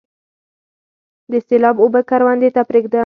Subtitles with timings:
[1.31, 2.99] د سیلاب اوبه کروندې ته پریږدم؟